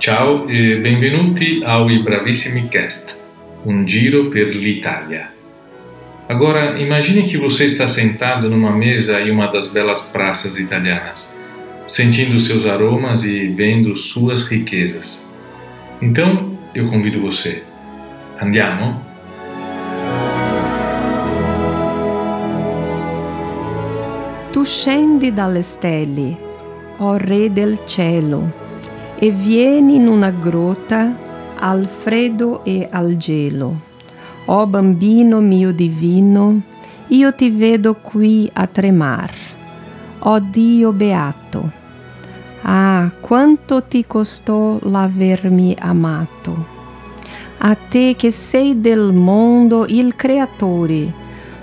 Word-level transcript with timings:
Ciao 0.00 0.48
e 0.48 0.76
benvenuti 0.76 1.60
ao 1.62 1.90
I 1.90 2.02
Bravissimi 2.02 2.68
Cast, 2.68 3.14
um 3.66 3.86
giro 3.86 4.30
per 4.30 4.48
l'Italia. 4.48 5.30
Agora, 6.26 6.80
imagine 6.80 7.24
que 7.24 7.36
você 7.36 7.66
está 7.66 7.86
sentado 7.86 8.48
numa 8.48 8.72
mesa 8.72 9.20
em 9.20 9.30
uma 9.30 9.46
das 9.48 9.66
belas 9.66 10.00
praças 10.00 10.58
italianas, 10.58 11.30
sentindo 11.86 12.40
seus 12.40 12.64
aromas 12.64 13.24
e 13.24 13.48
vendo 13.48 13.94
suas 13.94 14.44
riquezas. 14.44 15.22
Então, 16.00 16.58
eu 16.74 16.88
convido 16.88 17.20
você. 17.20 17.62
Andiamo? 18.40 19.04
Tu 24.50 24.64
scendi 24.64 25.30
dalle 25.30 25.62
stelle, 25.62 26.38
o 26.98 27.18
Re 27.18 27.50
del 27.50 27.76
cielo 27.84 28.69
e 29.22 29.30
vieni 29.30 29.96
in 29.96 30.08
una 30.08 30.30
grotta 30.30 31.14
al 31.58 31.86
freddo 31.86 32.64
e 32.64 32.88
al 32.90 33.18
gelo. 33.18 33.88
Oh 34.46 34.66
bambino 34.66 35.40
mio 35.40 35.72
divino, 35.72 36.62
io 37.08 37.34
ti 37.34 37.50
vedo 37.50 37.96
qui 37.96 38.48
a 38.50 38.66
tremar. 38.66 39.30
Oh 40.20 40.40
Dio 40.40 40.92
beato, 40.92 41.70
ah, 42.62 43.10
quanto 43.20 43.82
ti 43.82 44.06
costò 44.06 44.78
l'avermi 44.80 45.76
amato. 45.78 46.78
A 47.58 47.74
te 47.74 48.16
che 48.16 48.30
sei 48.30 48.80
del 48.80 49.12
mondo 49.12 49.84
il 49.86 50.16
creatore, 50.16 51.12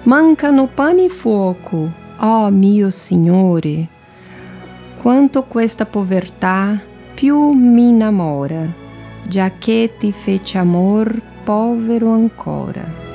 mancano 0.04 0.68
pane 0.68 1.06
e 1.06 1.10
fuoco, 1.10 1.90
oh 2.20 2.50
mio 2.52 2.92
Signore. 2.92 3.88
Quanto 5.02 5.44
questa 5.44 5.86
povertà 5.86 6.80
più 7.18 7.50
mi 7.50 7.88
innamora, 7.88 8.72
già 9.28 9.54
che 9.58 9.96
ti 9.98 10.12
fece 10.12 10.60
amor 10.60 11.20
povero 11.44 12.12
ancora. 12.12 13.06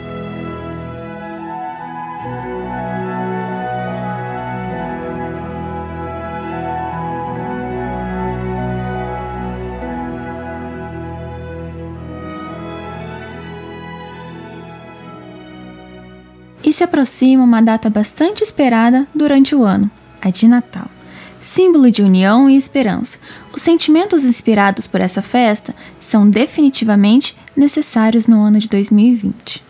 E 16.60 16.72
se 16.72 16.82
aproxima 16.82 17.44
uma 17.44 17.62
data 17.62 17.88
bastante 17.88 18.42
esperada 18.42 19.06
durante 19.12 19.54
o 19.54 19.62
ano, 19.62 19.88
a 20.18 20.28
de 20.28 20.48
Natal 20.48 21.01
símbolo 21.42 21.90
de 21.90 22.02
união 22.02 22.48
e 22.48 22.56
esperança. 22.56 23.18
Os 23.52 23.60
sentimentos 23.60 24.24
inspirados 24.24 24.86
por 24.86 25.00
essa 25.00 25.20
festa 25.20 25.74
são 25.98 26.30
definitivamente 26.30 27.36
necessários 27.54 28.26
no 28.26 28.40
ano 28.40 28.58
de 28.58 28.68
2020. 28.68 29.60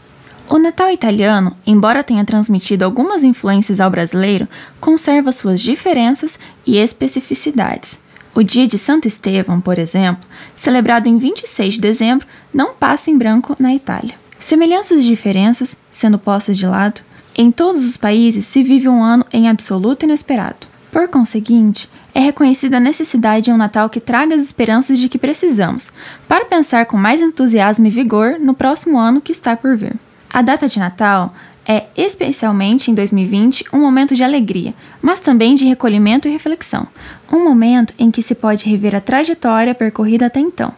O 0.48 0.58
Natal 0.58 0.90
italiano, 0.90 1.56
embora 1.66 2.04
tenha 2.04 2.24
transmitido 2.24 2.84
algumas 2.84 3.24
influências 3.24 3.80
ao 3.80 3.90
brasileiro, 3.90 4.46
conserva 4.78 5.32
suas 5.32 5.60
diferenças 5.62 6.38
e 6.66 6.76
especificidades. 6.76 8.02
O 8.34 8.42
dia 8.42 8.66
de 8.66 8.76
Santo 8.76 9.08
Estevão, 9.08 9.60
por 9.60 9.78
exemplo, 9.78 10.28
celebrado 10.54 11.08
em 11.08 11.16
26 11.16 11.74
de 11.74 11.80
dezembro, 11.80 12.26
não 12.52 12.74
passa 12.74 13.10
em 13.10 13.16
branco 13.16 13.56
na 13.58 13.74
Itália. 13.74 14.14
Semelhanças 14.38 15.00
e 15.00 15.06
diferenças, 15.06 15.76
sendo 15.90 16.18
postas 16.18 16.58
de 16.58 16.66
lado, 16.66 17.00
em 17.34 17.50
todos 17.50 17.84
os 17.84 17.96
países 17.96 18.44
se 18.44 18.62
vive 18.62 18.88
um 18.88 19.02
ano 19.02 19.24
em 19.32 19.48
absoluto 19.48 20.04
inesperado. 20.04 20.71
Por 20.92 21.08
conseguinte, 21.08 21.88
é 22.14 22.20
reconhecida 22.20 22.76
a 22.76 22.80
necessidade 22.80 23.46
de 23.46 23.50
um 23.50 23.56
Natal 23.56 23.88
que 23.88 23.98
traga 23.98 24.34
as 24.34 24.42
esperanças 24.42 24.98
de 24.98 25.08
que 25.08 25.16
precisamos, 25.16 25.90
para 26.28 26.44
pensar 26.44 26.84
com 26.84 26.98
mais 26.98 27.22
entusiasmo 27.22 27.86
e 27.86 27.90
vigor 27.90 28.38
no 28.38 28.52
próximo 28.52 28.98
ano 28.98 29.18
que 29.18 29.32
está 29.32 29.56
por 29.56 29.74
vir. 29.74 29.96
A 30.28 30.42
data 30.42 30.68
de 30.68 30.78
Natal 30.78 31.32
é, 31.66 31.84
especialmente 31.96 32.90
em 32.90 32.94
2020, 32.94 33.64
um 33.72 33.80
momento 33.80 34.14
de 34.14 34.22
alegria, 34.22 34.74
mas 35.00 35.18
também 35.18 35.54
de 35.54 35.64
recolhimento 35.64 36.28
e 36.28 36.30
reflexão. 36.30 36.86
Um 37.32 37.42
momento 37.42 37.94
em 37.98 38.10
que 38.10 38.20
se 38.20 38.34
pode 38.34 38.68
rever 38.68 38.94
a 38.94 39.00
trajetória 39.00 39.74
percorrida 39.74 40.26
até 40.26 40.40
então, 40.40 40.72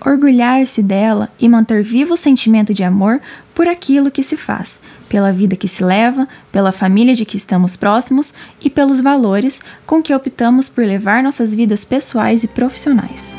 orgulhar-se 0.00 0.82
dela 0.82 1.28
e 1.38 1.46
manter 1.46 1.82
vivo 1.82 2.14
o 2.14 2.16
sentimento 2.16 2.72
de 2.72 2.84
amor 2.84 3.20
por 3.54 3.68
aquilo 3.68 4.10
que 4.10 4.22
se 4.22 4.36
faz, 4.36 4.80
pela 5.08 5.32
vida 5.32 5.56
que 5.56 5.68
se 5.68 5.82
leva, 5.82 6.28
pela 6.52 6.72
família 6.72 7.14
de 7.14 7.24
que 7.24 7.36
estamos 7.36 7.76
próximos 7.76 8.32
e 8.60 8.68
pelos 8.68 9.00
valores 9.00 9.60
com 9.86 10.02
que 10.02 10.14
optamos 10.14 10.68
por 10.68 10.84
levar 10.84 11.22
nossas 11.22 11.54
vidas 11.54 11.84
pessoais 11.84 12.44
e 12.44 12.48
profissionais. 12.48 13.36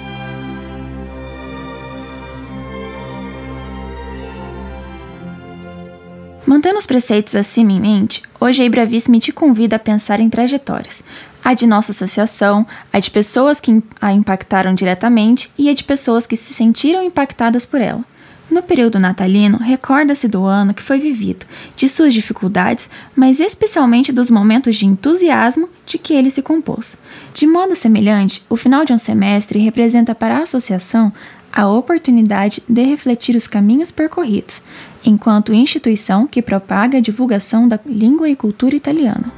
Mantendo 6.49 6.79
os 6.79 6.87
preceitos 6.87 7.35
acima 7.35 7.73
em 7.73 7.79
mente, 7.79 8.23
hoje 8.39 8.63
a 8.63 8.65
Ibravissime 8.65 9.19
te 9.19 9.31
convida 9.31 9.75
a 9.75 9.79
pensar 9.79 10.19
em 10.19 10.31
trajetórias. 10.31 11.03
A 11.43 11.53
de 11.53 11.67
nossa 11.67 11.91
associação, 11.91 12.65
a 12.91 12.99
de 12.99 13.11
pessoas 13.11 13.59
que 13.59 13.83
a 14.01 14.11
impactaram 14.11 14.73
diretamente 14.73 15.51
e 15.55 15.69
a 15.69 15.73
de 15.75 15.83
pessoas 15.83 16.25
que 16.25 16.35
se 16.35 16.51
sentiram 16.51 17.03
impactadas 17.03 17.67
por 17.67 17.79
ela. 17.79 18.03
No 18.49 18.63
período 18.63 18.99
natalino, 18.99 19.57
recorda-se 19.57 20.27
do 20.27 20.43
ano 20.43 20.73
que 20.73 20.81
foi 20.81 20.99
vivido, 20.99 21.45
de 21.75 21.87
suas 21.87 22.13
dificuldades, 22.13 22.89
mas 23.15 23.39
especialmente 23.39 24.11
dos 24.11 24.29
momentos 24.29 24.75
de 24.75 24.87
entusiasmo 24.87 25.69
de 25.85 25.99
que 25.99 26.13
ele 26.13 26.31
se 26.31 26.41
compôs. 26.41 26.97
De 27.33 27.45
modo 27.45 27.75
semelhante, 27.75 28.43
o 28.49 28.55
final 28.55 28.83
de 28.83 28.91
um 28.91 28.97
semestre 28.97 29.59
representa 29.59 30.15
para 30.15 30.37
a 30.37 30.43
associação 30.43 31.13
a 31.51 31.67
oportunidade 31.67 32.63
de 32.67 32.83
refletir 32.83 33.35
os 33.35 33.47
caminhos 33.47 33.91
percorridos, 33.91 34.61
enquanto 35.03 35.53
instituição 35.53 36.27
que 36.27 36.41
propaga 36.41 36.97
a 36.97 37.01
divulgação 37.01 37.67
da 37.67 37.79
língua 37.85 38.29
e 38.29 38.35
cultura 38.35 38.75
italiana. 38.75 39.31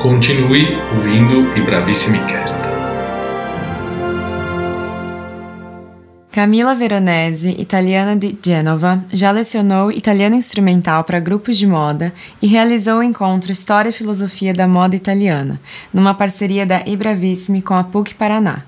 Continue 0.00 0.76
ouvindo 0.94 1.56
i 1.56 1.60
Bravissimi 1.62 2.20
Cast. 2.26 2.67
Camila 6.30 6.74
Veronese, 6.74 7.56
italiana 7.58 8.14
de 8.14 8.36
Genova, 8.44 9.02
já 9.10 9.30
lecionou 9.30 9.90
italiano 9.90 10.36
instrumental 10.36 11.02
para 11.02 11.18
grupos 11.18 11.56
de 11.56 11.66
moda 11.66 12.12
e 12.40 12.46
realizou 12.46 12.98
o 12.98 13.02
encontro 13.02 13.50
História 13.50 13.88
e 13.88 13.92
Filosofia 13.92 14.52
da 14.52 14.68
Moda 14.68 14.94
Italiana, 14.94 15.58
numa 15.92 16.12
parceria 16.12 16.66
da 16.66 16.82
Ibravissimi 16.86 17.62
com 17.62 17.72
a 17.72 17.82
PUC 17.82 18.14
Paraná. 18.14 18.62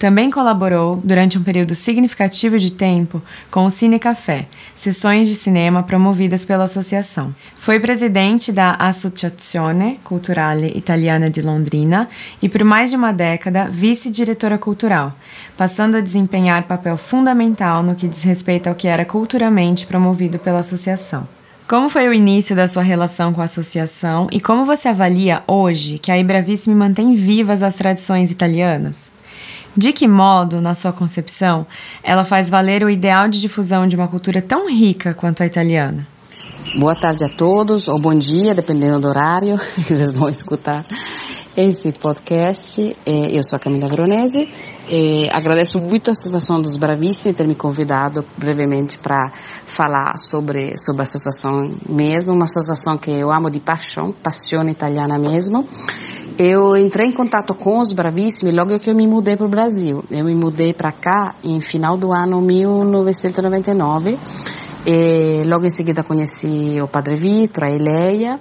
Também 0.00 0.30
colaborou, 0.30 0.98
durante 1.04 1.36
um 1.36 1.42
período 1.42 1.74
significativo 1.74 2.58
de 2.58 2.72
tempo, 2.72 3.20
com 3.50 3.66
o 3.66 3.70
Cine 3.70 3.98
Café, 3.98 4.46
sessões 4.74 5.28
de 5.28 5.34
cinema 5.34 5.82
promovidas 5.82 6.42
pela 6.42 6.64
associação. 6.64 7.34
Foi 7.58 7.78
presidente 7.78 8.50
da 8.50 8.76
Associazione 8.78 10.00
Culturale 10.02 10.72
Italiana 10.74 11.28
de 11.28 11.42
Londrina 11.42 12.08
e, 12.40 12.48
por 12.48 12.64
mais 12.64 12.88
de 12.88 12.96
uma 12.96 13.12
década, 13.12 13.68
vice-diretora 13.68 14.56
cultural, 14.56 15.14
passando 15.54 15.98
a 15.98 16.00
desempenhar 16.00 16.62
papel 16.62 16.96
fundamental 16.96 17.82
no 17.82 17.94
que 17.94 18.08
diz 18.08 18.22
respeito 18.22 18.68
ao 18.68 18.74
que 18.74 18.88
era 18.88 19.04
culturalmente 19.04 19.84
promovido 19.84 20.38
pela 20.38 20.60
associação. 20.60 21.28
Como 21.68 21.90
foi 21.90 22.08
o 22.08 22.14
início 22.14 22.56
da 22.56 22.66
sua 22.66 22.82
relação 22.82 23.34
com 23.34 23.42
a 23.42 23.44
associação 23.44 24.28
e 24.32 24.40
como 24.40 24.64
você 24.64 24.88
avalia 24.88 25.42
hoje 25.46 25.98
que 25.98 26.10
a 26.10 26.18
Ibravissime 26.18 26.74
mantém 26.74 27.12
vivas 27.12 27.62
as 27.62 27.74
tradições 27.74 28.30
italianas? 28.30 29.19
De 29.76 29.92
que 29.92 30.08
modo, 30.08 30.60
na 30.60 30.74
sua 30.74 30.92
concepção, 30.92 31.66
ela 32.02 32.24
faz 32.24 32.50
valer 32.50 32.82
o 32.82 32.90
ideal 32.90 33.28
de 33.28 33.40
difusão 33.40 33.86
de 33.86 33.94
uma 33.94 34.08
cultura 34.08 34.42
tão 34.42 34.68
rica 34.68 35.14
quanto 35.14 35.42
a 35.42 35.46
italiana? 35.46 36.06
Boa 36.76 36.94
tarde 36.94 37.24
a 37.24 37.28
todos, 37.28 37.88
ou 37.88 37.98
bom 37.98 38.14
dia, 38.14 38.54
dependendo 38.54 39.00
do 39.00 39.08
horário 39.08 39.58
que 39.74 39.94
vocês 39.94 40.10
vão 40.10 40.28
escutar 40.28 40.84
esse 41.56 41.92
podcast. 41.92 42.92
É, 43.06 43.36
eu 43.36 43.42
sou 43.44 43.56
a 43.56 43.60
Camila 43.60 43.86
Veronese. 43.86 44.48
É, 44.92 45.28
agradeço 45.32 45.78
muito 45.78 46.08
a 46.08 46.10
Associação 46.10 46.60
dos 46.60 46.76
Bravíssimos 46.76 47.36
ter 47.36 47.46
me 47.46 47.54
convidado 47.54 48.24
brevemente 48.36 48.98
para 48.98 49.30
falar 49.64 50.18
sobre, 50.18 50.76
sobre 50.76 51.02
a 51.02 51.04
associação 51.04 51.70
mesmo, 51.88 52.32
uma 52.32 52.46
associação 52.46 52.98
que 52.98 53.12
eu 53.12 53.30
amo 53.30 53.48
de 53.48 53.60
paixão, 53.60 54.10
paixão 54.10 54.68
italiana 54.68 55.16
mesmo. 55.16 55.64
Eu 56.36 56.76
entrei 56.76 57.06
em 57.06 57.12
contato 57.12 57.54
com 57.54 57.78
os 57.78 57.92
Bravíssimos 57.92 58.52
logo 58.52 58.80
que 58.80 58.90
eu 58.90 58.94
me 58.96 59.06
mudei 59.06 59.36
para 59.36 59.46
o 59.46 59.48
Brasil. 59.48 60.02
Eu 60.10 60.24
me 60.24 60.34
mudei 60.34 60.74
para 60.74 60.90
cá 60.90 61.36
em 61.44 61.60
final 61.60 61.96
do 61.96 62.12
ano 62.12 62.40
1999. 62.40 64.18
E 64.84 65.44
logo 65.46 65.66
em 65.66 65.70
seguida 65.70 66.02
conheci 66.02 66.80
o 66.82 66.88
Padre 66.88 67.14
Vitor, 67.14 67.62
a 67.62 67.70
Eleia, 67.70 68.40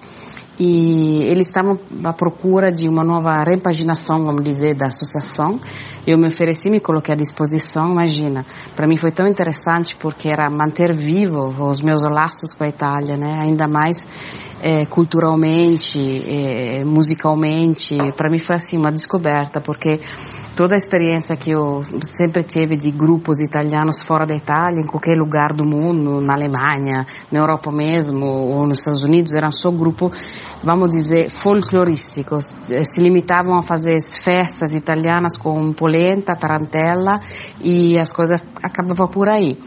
e 0.59 1.23
eles 1.23 1.47
estavam 1.47 1.79
à 2.03 2.11
procura 2.11 2.69
de 2.71 2.89
uma 2.89 3.03
nova 3.03 3.41
repaginação, 3.43 4.25
vamos 4.25 4.43
dizer, 4.43 4.75
da 4.75 4.87
associação. 4.87 5.59
Eu 6.05 6.17
me 6.17 6.27
ofereci, 6.27 6.69
me 6.69 6.81
coloquei 6.81 7.13
à 7.13 7.17
disposição, 7.17 7.91
imagina. 7.91 8.45
Para 8.75 8.85
mim 8.85 8.97
foi 8.97 9.11
tão 9.11 9.25
interessante 9.25 9.95
porque 9.95 10.27
era 10.27 10.49
manter 10.49 10.93
vivo 10.93 11.47
os 11.65 11.81
meus 11.81 12.03
laços 12.03 12.53
com 12.53 12.65
a 12.65 12.67
Itália, 12.67 13.15
né? 13.15 13.39
Ainda 13.41 13.67
mais 13.67 14.05
é, 14.61 14.85
culturalmente, 14.85 15.99
é, 16.27 16.83
musicalmente, 16.83 17.97
para 18.17 18.29
mim 18.29 18.39
foi 18.39 18.55
assim 18.57 18.77
uma 18.77 18.91
descoberta, 18.91 19.61
porque 19.61 20.01
toda 20.59 20.75
a 20.75 20.77
experiência 20.77 21.37
que 21.37 21.51
eu 21.51 21.83
sempre 22.01 22.43
tive 22.43 22.75
de 22.75 22.91
grupos 22.91 23.39
italianos 23.39 24.01
fora 24.01 24.25
da 24.25 24.35
Itália, 24.35 24.81
em 24.81 24.85
qualquer 24.85 25.17
lugar 25.17 25.53
do 25.53 25.63
mundo, 25.63 26.19
na 26.19 26.33
Alemanha, 26.33 27.05
na 27.31 27.39
Europa 27.39 27.71
mesmo, 27.71 28.25
ou 28.25 28.67
nos 28.67 28.79
Estados 28.79 29.05
Unidos, 29.05 29.31
eram 29.31 29.53
só 29.53 29.71
grupos, 29.71 30.11
vamos 30.61 30.89
dizer, 30.89 31.29
folclorísticos. 31.29 32.53
Eh, 32.69 32.83
se 32.83 32.99
limitavam 32.99 33.57
a 33.57 33.61
fazer 33.61 33.97
festas 34.01 34.75
italianas 34.75 35.37
com 35.37 35.71
polenta, 35.71 36.35
tarantela 36.35 37.21
e 37.61 37.97
as 37.97 38.11
coisas 38.11 38.43
acabavam 38.61 39.07
por 39.07 39.29
aí. 39.29 39.57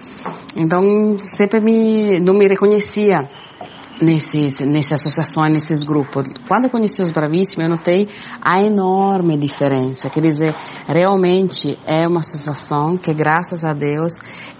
Então, 0.59 1.17
sempre 1.17 1.59
me, 1.59 2.21
não 2.21 2.35
me 2.35 2.47
reconhecia 2.47 3.27
nesses, 4.01 4.61
nessas 4.61 5.01
associações, 5.01 5.53
nesses 5.53 5.83
grupos. 5.83 6.29
Quando 6.49 6.65
eu 6.65 6.71
conheci 6.71 7.03
os 7.03 7.11
Bravíssimos, 7.11 7.65
eu 7.65 7.71
notei 7.71 8.09
a 8.41 8.63
enorme 8.63 9.37
diferença. 9.37 10.09
Quer 10.09 10.21
dizer, 10.21 10.55
realmente 10.87 11.79
é 11.87 12.07
uma 12.07 12.21
associação 12.21 12.97
que, 12.97 13.13
graças 13.13 13.65
a 13.65 13.73
Deus, 13.73 14.15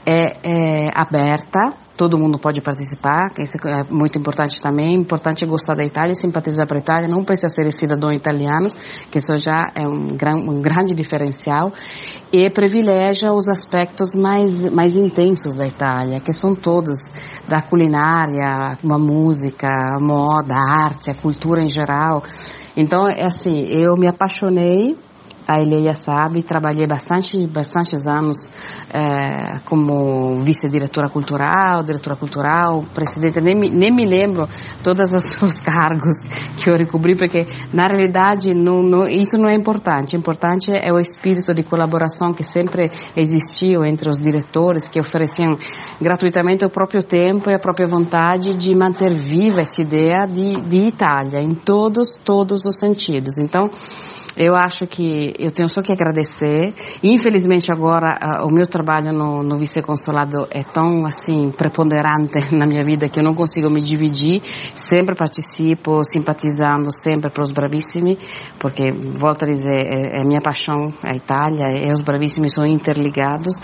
é, 0.05 0.37
é 0.43 0.91
aberta 0.95 1.71
todo 1.97 2.19
mundo 2.19 2.39
pode 2.39 2.61
participar, 2.61 3.33
isso 3.39 3.57
é 3.67 3.85
muito 3.91 4.19
importante 4.19 4.61
também. 4.61 4.95
Importante 4.95 5.45
é 5.45 5.47
gostar 5.47 5.75
da 5.75 5.85
Itália, 5.85 6.15
simpatizar 6.15 6.67
para 6.67 6.79
a 6.79 6.81
Itália, 6.81 7.09
não 7.09 7.25
precisa 7.25 7.49
ser 7.49 7.71
cidadão 7.73 8.11
italiano, 8.13 8.69
que 9.11 9.19
isso 9.19 9.37
já 9.39 9.71
é 9.75 9.87
um, 9.87 10.17
gran, 10.17 10.37
um 10.37 10.61
grande 10.61 10.95
diferencial. 10.95 11.73
E 12.33 12.49
privilegia 12.51 13.33
os 13.33 13.47
aspectos 13.47 14.15
mais, 14.15 14.63
mais 14.71 14.97
intensos 14.97 15.57
da 15.57 15.67
Itália, 15.67 16.19
que 16.21 16.33
são 16.33 16.55
todos 16.55 17.13
da 17.47 17.61
culinária, 17.61 18.79
a 18.83 18.99
música, 18.99 19.69
a 19.69 20.01
moda, 20.01 20.55
a 20.55 20.85
arte, 20.85 21.11
a 21.11 21.15
cultura 21.15 21.63
em 21.63 21.69
geral. 21.69 22.23
Então, 22.77 23.07
é 23.07 23.25
assim, 23.25 23.67
eu 23.69 23.97
me 23.97 24.07
apaixonei 24.07 24.97
a 25.47 25.61
Eleia 25.61 25.95
sabe, 25.95 26.43
trabalhei 26.43 26.87
bastante, 26.87 27.47
bastantes 27.47 28.07
anos 28.07 28.53
é, 28.93 29.59
como 29.65 30.41
vice-diretora 30.43 31.09
cultural, 31.09 31.83
diretora 31.83 32.17
cultural, 32.17 32.85
presidente, 32.95 33.41
nem, 33.41 33.55
nem 33.55 33.93
me 33.93 34.05
lembro 34.07 34.49
todos 34.83 35.11
os 35.43 35.61
cargos 35.61 36.23
que 36.57 36.71
eu 36.71 36.77
recobri, 36.77 37.17
porque 37.17 37.47
na 37.73 37.87
realidade 37.87 38.55
não, 38.55 38.83
não, 38.83 39.07
isso 39.07 39.37
não 39.37 39.49
é 39.49 39.55
importante. 39.55 40.17
O 40.17 40.19
importante 40.19 40.71
é 40.71 40.93
o 40.93 40.99
espírito 40.99 41.53
de 41.55 41.63
colaboração 41.63 42.33
que 42.33 42.45
sempre 42.45 42.91
existiu 43.17 43.85
entre 43.85 44.09
os 44.09 44.19
diretores, 44.19 44.89
que 44.89 45.01
ofereciam 45.01 45.57
gratuitamente 46.01 46.65
o 46.65 46.71
próprio 46.71 47.03
tempo 47.03 47.51
e 47.51 47.55
a 47.55 47.59
própria 47.59 47.87
vontade 47.87 48.55
de 48.55 48.75
manter 48.75 49.13
viva 49.13 49.61
essa 49.61 49.83
ideia 49.83 50.27
de, 50.27 50.61
de 50.63 50.83
Itália, 50.87 51.41
em 51.41 51.55
todos, 51.55 52.17
todos 52.17 52.65
os 52.65 52.77
sentidos. 52.77 53.39
Então, 53.39 53.71
eu 54.37 54.55
acho 54.55 54.87
que 54.87 55.35
eu 55.39 55.51
tenho 55.51 55.69
só 55.69 55.83
que 55.83 55.93
agradecer. 55.93 56.75
Infelizmente 57.03 57.71
agora 57.71 58.19
uh, 58.23 58.47
o 58.47 58.51
meu 58.51 58.67
trabalho 58.67 59.13
no, 59.13 59.43
no 59.43 59.57
vice-consulado 59.57 60.47
é 60.51 60.63
tão 60.63 61.05
assim 61.07 61.51
preponderante 61.51 62.53
na 62.55 62.67
minha 62.67 62.83
vida 62.83 63.09
que 63.09 63.21
eu 63.21 63.25
não 63.25 63.35
consigo 63.35 63.69
me 63.69 63.81
dividir. 63.81 64.43
Sempre 64.75 65.15
participo, 65.15 66.03
simpatizando 66.05 66.93
sempre 66.93 67.31
para 67.31 67.43
os 67.43 67.53
bravissimi, 67.53 68.19
porque 68.59 68.91
volto 68.91 69.45
a 69.45 69.47
dizer 69.47 69.87
é, 69.87 70.21
é 70.21 70.25
minha 70.25 70.41
paixão 70.41 70.93
a 71.03 71.15
Itália 71.15 71.71
e 71.71 71.93
os 71.93 72.01
bravissimi 72.01 72.49
são 72.49 72.67
interligados. 72.67 73.59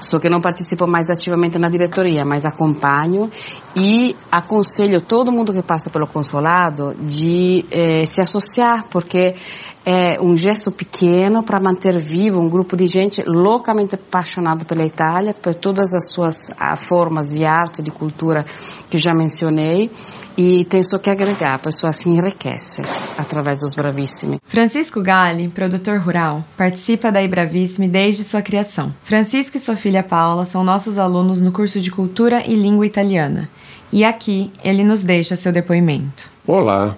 Só 0.00 0.18
que 0.18 0.28
não 0.28 0.40
participo 0.40 0.86
mais 0.86 1.08
ativamente 1.10 1.58
na 1.58 1.68
diretoria, 1.68 2.24
mas 2.24 2.44
acompanho 2.44 3.30
e 3.74 4.16
aconselho 4.30 5.00
todo 5.00 5.32
mundo 5.32 5.52
que 5.52 5.62
passa 5.62 5.90
pelo 5.90 6.06
consulado 6.06 6.94
de 7.00 7.64
eh, 7.70 8.04
se 8.04 8.20
associar, 8.20 8.86
porque 8.90 9.34
é 9.84 10.20
um 10.20 10.36
gesto 10.36 10.70
pequeno 10.70 11.42
para 11.42 11.58
manter 11.58 11.98
vivo 11.98 12.40
um 12.40 12.48
grupo 12.48 12.76
de 12.76 12.86
gente 12.86 13.22
loucamente 13.26 13.94
apaixonado 13.94 14.64
pela 14.64 14.84
Itália, 14.84 15.34
por 15.34 15.54
todas 15.54 15.92
as 15.94 16.10
suas 16.10 16.36
formas 16.78 17.30
de 17.30 17.44
arte, 17.44 17.82
de 17.82 17.90
cultura 17.90 18.44
que 18.88 18.98
já 18.98 19.12
mencionei. 19.12 19.90
E 20.36 20.64
tem 20.64 20.82
só 20.82 20.96
que 20.96 21.10
agregar, 21.10 21.56
a 21.56 21.58
pessoa 21.58 21.92
se 21.92 22.08
enriquece 22.08 22.80
através 23.18 23.60
dos 23.60 23.74
Bravissimi. 23.74 24.40
Francisco 24.44 25.02
Galli, 25.02 25.48
produtor 25.48 25.98
rural, 25.98 26.42
participa 26.56 27.12
da 27.12 27.22
Ibravissimi 27.22 27.86
desde 27.86 28.24
sua 28.24 28.40
criação. 28.40 28.94
Francisco 29.04 29.58
e 29.58 29.60
sua 29.60 29.76
filha 29.76 30.02
Paula 30.02 30.46
são 30.46 30.64
nossos 30.64 30.98
alunos 30.98 31.38
no 31.38 31.52
curso 31.52 31.80
de 31.80 31.90
Cultura 31.90 32.42
e 32.46 32.54
Língua 32.54 32.86
Italiana. 32.86 33.50
E 33.92 34.06
aqui 34.06 34.50
ele 34.64 34.84
nos 34.84 35.02
deixa 35.02 35.36
seu 35.36 35.52
depoimento. 35.52 36.30
Olá, 36.46 36.96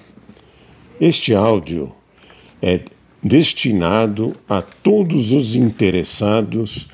este 1.00 1.34
áudio 1.34 1.92
é 2.64 2.80
destinado 3.22 4.34
a 4.48 4.62
todos 4.62 5.32
os 5.32 5.54
interessados 5.54 6.88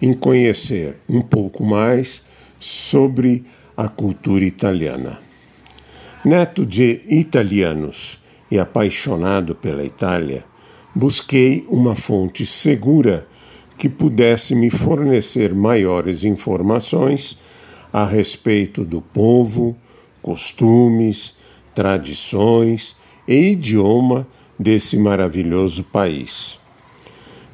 em 0.00 0.12
conhecer 0.12 0.98
um 1.08 1.20
pouco 1.20 1.64
mais 1.64 2.22
sobre 2.60 3.44
a 3.76 3.88
cultura 3.88 4.44
italiana. 4.44 5.18
Neto 6.24 6.64
de 6.64 7.00
italianos 7.08 8.20
e 8.48 8.56
apaixonado 8.56 9.56
pela 9.56 9.84
Itália, 9.84 10.44
busquei 10.94 11.66
uma 11.68 11.96
fonte 11.96 12.46
segura 12.46 13.26
que 13.76 13.88
pudesse 13.88 14.54
me 14.54 14.70
fornecer 14.70 15.52
maiores 15.52 16.22
informações 16.22 17.36
a 17.92 18.06
respeito 18.06 18.84
do 18.84 19.02
povo, 19.02 19.76
costumes, 20.22 21.34
tradições 21.74 22.94
e 23.26 23.50
idioma 23.50 24.24
desse 24.58 24.96
maravilhoso 24.98 25.84
país. 25.84 26.58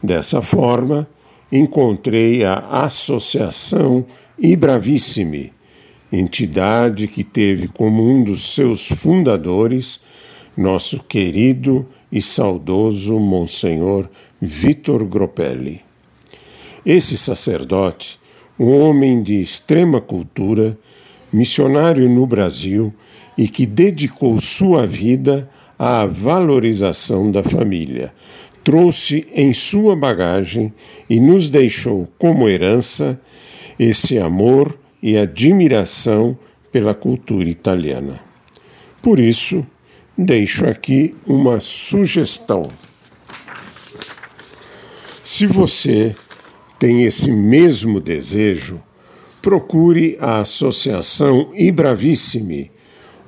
Dessa 0.02 0.42
forma, 0.42 1.08
encontrei 1.50 2.44
a 2.44 2.54
Associação 2.84 4.04
Ibravissimi, 4.38 5.52
entidade 6.12 7.06
que 7.08 7.22
teve 7.22 7.68
como 7.68 8.02
um 8.02 8.22
dos 8.22 8.54
seus 8.54 8.86
fundadores 8.86 10.00
nosso 10.56 11.02
querido 11.02 11.86
e 12.10 12.20
saudoso 12.20 13.18
Monsenhor 13.18 14.08
Vitor 14.40 15.04
Gropelli. 15.04 15.80
Esse 16.84 17.16
sacerdote, 17.16 18.18
um 18.58 18.70
homem 18.80 19.22
de 19.22 19.40
extrema 19.40 20.00
cultura, 20.00 20.78
missionário 21.32 22.08
no 22.08 22.26
Brasil 22.26 22.92
e 23.38 23.48
que 23.48 23.64
dedicou 23.64 24.40
sua 24.40 24.86
vida 24.86 25.48
à 25.84 26.06
valorização 26.06 27.32
da 27.32 27.42
família. 27.42 28.14
Trouxe 28.62 29.26
em 29.34 29.52
sua 29.52 29.96
bagagem 29.96 30.72
e 31.10 31.18
nos 31.18 31.50
deixou 31.50 32.08
como 32.16 32.48
herança 32.48 33.20
esse 33.76 34.16
amor 34.16 34.78
e 35.02 35.18
admiração 35.18 36.38
pela 36.70 36.94
cultura 36.94 37.48
italiana. 37.48 38.20
Por 39.02 39.18
isso, 39.18 39.66
deixo 40.16 40.64
aqui 40.66 41.16
uma 41.26 41.58
sugestão. 41.58 42.68
Se 45.24 45.46
você 45.46 46.14
tem 46.78 47.02
esse 47.02 47.32
mesmo 47.32 47.98
desejo, 47.98 48.80
procure 49.42 50.16
a 50.20 50.38
Associação 50.38 51.50
Ibravissimi 51.56 52.70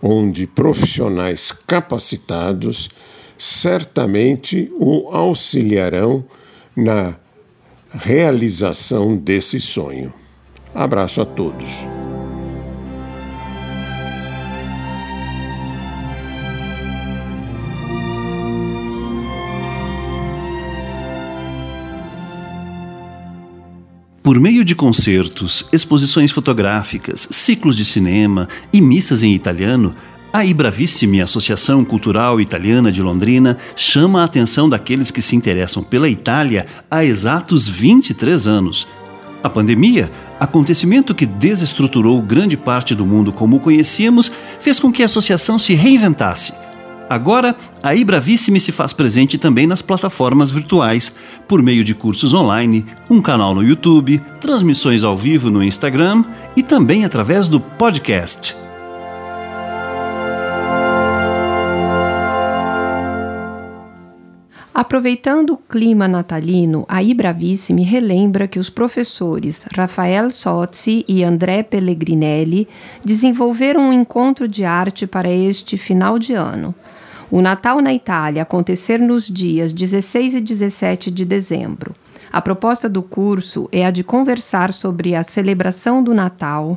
onde 0.06 0.46
profissionais 0.46 1.50
capacitados 1.50 2.90
certamente 3.38 4.70
o 4.78 5.08
auxiliarão 5.11 6.23
na 6.76 7.16
realização 7.90 9.16
desse 9.16 9.58
sonho. 9.58 10.12
Abraço 10.75 11.23
a 11.23 11.25
todos. 11.25 11.87
Por 24.25 24.40
meio 24.40 24.64
de 24.64 24.75
concertos, 24.75 25.66
exposições 25.71 26.33
fotográficas, 26.33 27.28
ciclos 27.31 27.76
de 27.76 27.85
cinema 27.85 28.49
e 28.73 28.81
missas 28.81 29.23
em 29.23 29.35
italiano, 29.35 29.95
a 30.33 30.43
Ibravissimi 30.47 31.21
Associação 31.21 31.85
Cultural 31.85 32.40
Italiana 32.40 32.90
de 32.90 33.02
Londrina 33.02 33.59
chama 33.76 34.23
a 34.23 34.25
atenção 34.25 34.66
daqueles 34.66 35.11
que 35.11 35.21
se 35.21 35.37
interessam 35.37 35.83
pela 35.83 36.09
Itália 36.09 36.64
há 36.90 37.04
exatos 37.04 37.69
23 37.69 38.49
anos. 38.49 38.88
A 39.43 39.50
pandemia, 39.50 40.11
acontecimento 40.40 41.14
que 41.14 41.26
desestruturou 41.26 42.23
grande 42.23 42.57
parte 42.57 42.95
do 42.95 43.04
mundo 43.04 43.31
como 43.31 43.57
o 43.57 43.61
conhecíamos, 43.61 44.33
fez 44.59 44.81
com 44.81 44.90
que 44.90 45.02
a 45.02 45.07
associação 45.07 45.59
se 45.59 45.75
reinventasse 45.75 46.54
Agora, 47.08 47.54
a 47.82 47.94
Ibravissime 47.94 48.58
se 48.58 48.73
faz 48.73 48.92
presente 48.92 49.37
também 49.37 49.66
nas 49.66 49.82
plataformas 49.82 50.50
virtuais, 50.50 51.14
por 51.46 51.62
meio 51.62 51.84
de 51.84 51.94
cursos 51.94 52.32
online, 52.32 52.84
um 53.11 53.20
canal 53.20 53.54
no 53.54 53.62
YouTube, 53.62 54.20
transmissões 54.40 55.04
ao 55.04 55.16
vivo 55.16 55.50
no 55.50 55.62
Instagram 55.62 56.25
e 56.56 56.62
também 56.62 57.04
através 57.04 57.49
do 57.49 57.61
podcast. 57.61 58.56
Aproveitando 64.75 65.50
o 65.50 65.56
clima 65.56 66.08
natalino, 66.08 66.84
a 66.88 67.00
Ibravissimi 67.00 67.84
relembra 67.84 68.49
que 68.49 68.58
os 68.58 68.68
professores 68.68 69.64
Rafael 69.73 70.30
Sozzi 70.30 71.04
e 71.08 71.23
André 71.23 71.62
Pellegrinelli 71.62 72.66
desenvolveram 73.04 73.82
um 73.82 73.92
encontro 73.92 74.49
de 74.49 74.64
arte 74.64 75.06
para 75.06 75.30
este 75.30 75.78
final 75.78 76.18
de 76.18 76.34
ano. 76.34 76.75
O 77.31 77.40
Natal 77.40 77.81
na 77.81 77.93
Itália 77.93 78.43
acontecer 78.43 78.99
nos 78.99 79.26
dias 79.26 79.73
16 79.73 80.35
e 80.35 80.40
17 80.40 81.11
de 81.11 81.25
dezembro. 81.25 81.93
A 82.33 82.43
proposta 82.43 82.88
do 82.88 83.02
curso 83.02 83.69
é 83.71 83.87
a 83.87 83.90
de 83.90 84.04
conversar 84.04 84.73
sobre 84.73 85.14
a 85.14 85.23
celebração 85.23 86.02
do 86.02 86.12
Natal, 86.12 86.76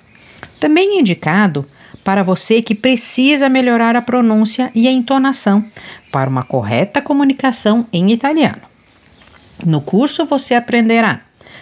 Também 0.59 0.97
é 0.97 1.01
indicado 1.01 1.67
para 2.05 2.23
você 2.23 2.61
que 2.61 2.75
precisa 2.75 3.49
melhorar 3.49 3.97
a 3.97 4.03
pronúncia 4.03 4.71
e 4.75 4.89
a 4.89 4.93
entonação 4.93 5.65
para 6.11 6.31
uma 6.31 6.43
correta 6.43 7.01
comunicação 7.01 7.87
em 7.93 8.11
italiano. 8.13 8.70
No 9.65 9.81
curso 9.81 10.25
você 10.25 10.55
aprenderá 10.55 11.21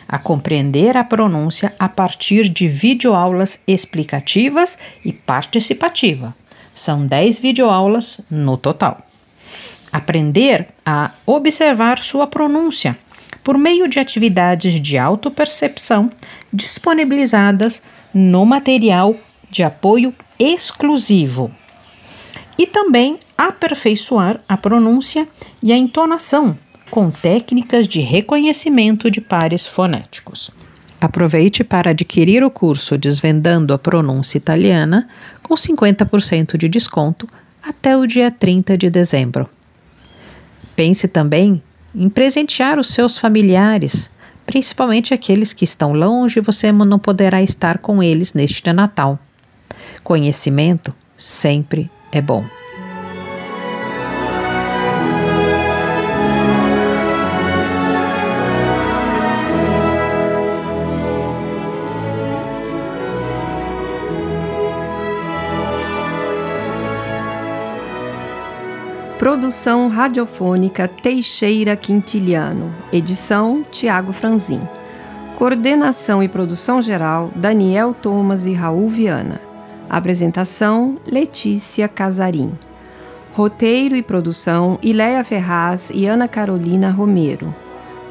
a 0.08 0.18
compreender 0.18 0.96
a 0.96 1.04
pronúncia 1.04 1.74
a 1.78 1.88
partir 1.88 2.48
de 2.48 2.66
videoaulas 2.66 3.60
explicativas 3.66 4.78
e 5.04 5.12
participativa. 5.12 6.34
São 6.74 7.06
10 7.06 7.38
videoaulas 7.38 8.20
no 8.30 8.56
total. 8.56 9.06
Aprender 9.92 10.68
a 10.84 11.12
observar 11.26 11.98
sua 11.98 12.26
pronúncia 12.26 12.96
por 13.42 13.58
meio 13.58 13.88
de 13.88 13.98
atividades 13.98 14.80
de 14.80 14.96
autopercepção 14.96 16.10
disponibilizadas 16.52 17.82
no 18.14 18.46
material 18.46 19.16
de 19.50 19.62
apoio 19.62 20.14
exclusivo. 20.38 21.50
E 22.56 22.66
também 22.66 23.18
aperfeiçoar 23.36 24.40
a 24.48 24.56
pronúncia 24.56 25.28
e 25.62 25.72
a 25.72 25.76
entonação 25.76 26.56
com 26.90 27.10
técnicas 27.10 27.86
de 27.86 28.00
reconhecimento 28.00 29.10
de 29.10 29.20
pares 29.20 29.66
fonéticos. 29.66 30.50
Aproveite 31.00 31.62
para 31.62 31.90
adquirir 31.90 32.42
o 32.42 32.50
curso 32.50 32.98
Desvendando 32.98 33.72
a 33.72 33.78
Pronúncia 33.78 34.36
Italiana 34.36 35.08
com 35.42 35.54
50% 35.54 36.56
de 36.56 36.68
desconto 36.68 37.28
até 37.62 37.96
o 37.96 38.06
dia 38.06 38.30
30 38.30 38.76
de 38.76 38.90
dezembro. 38.90 39.48
Pense 40.74 41.06
também 41.06 41.62
em 41.94 42.08
presentear 42.08 42.78
os 42.78 42.88
seus 42.88 43.16
familiares, 43.16 44.10
principalmente 44.44 45.14
aqueles 45.14 45.52
que 45.52 45.64
estão 45.64 45.92
longe 45.92 46.38
e 46.38 46.42
você 46.42 46.72
não 46.72 46.98
poderá 46.98 47.42
estar 47.42 47.78
com 47.78 48.02
eles 48.02 48.34
neste 48.34 48.72
Natal. 48.72 49.18
Conhecimento 50.02 50.94
sempre 51.16 51.90
é 52.10 52.20
bom. 52.20 52.57
Produção 69.18 69.88
radiofônica 69.88 70.86
Teixeira 70.86 71.74
Quintiliano. 71.74 72.72
Edição 72.92 73.64
Tiago 73.68 74.12
Franzin. 74.12 74.60
Coordenação 75.34 76.22
e 76.22 76.28
produção 76.28 76.80
geral 76.80 77.32
Daniel 77.34 77.92
Thomas 77.92 78.46
e 78.46 78.54
Raul 78.54 78.88
Viana. 78.88 79.40
Apresentação 79.90 80.98
Letícia 81.04 81.88
Casarim. 81.88 82.52
Roteiro 83.32 83.96
e 83.96 84.04
produção 84.04 84.78
Ileia 84.80 85.24
Ferraz 85.24 85.90
e 85.92 86.06
Ana 86.06 86.28
Carolina 86.28 86.88
Romero. 86.88 87.52